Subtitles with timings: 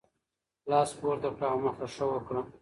[0.69, 2.41] لاس پورته کړه او مخه ښه وکړه.